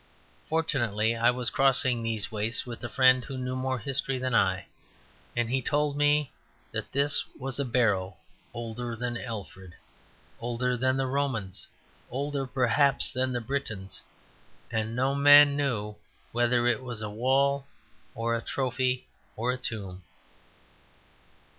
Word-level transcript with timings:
Fortunately 0.49 1.15
I 1.15 1.29
was 1.29 1.51
crossing 1.51 2.01
these 2.01 2.31
wastes 2.31 2.65
with 2.65 2.83
a 2.83 2.89
friend 2.89 3.23
who 3.23 3.37
knew 3.37 3.55
more 3.55 3.77
history 3.77 4.17
than 4.17 4.33
I; 4.33 4.65
and 5.35 5.47
he 5.47 5.61
told 5.61 5.95
me 5.95 6.31
that 6.71 6.91
this 6.91 7.23
was 7.37 7.59
a 7.59 7.65
barrow 7.65 8.17
older 8.51 8.95
than 8.95 9.15
Alfred, 9.15 9.75
older 10.39 10.75
than 10.75 10.97
the 10.97 11.05
Romans, 11.05 11.67
older 12.09 12.47
perhaps 12.47 13.13
than 13.13 13.31
the 13.31 13.41
Britons; 13.41 14.01
and 14.71 14.95
no 14.95 15.13
man 15.13 15.55
knew 15.55 15.95
whether 16.31 16.65
it 16.65 16.81
was 16.81 17.03
a 17.03 17.09
wall 17.11 17.67
or 18.15 18.33
a 18.33 18.41
trophy 18.41 19.05
or 19.35 19.51
a 19.51 19.57
tomb. 19.59 20.01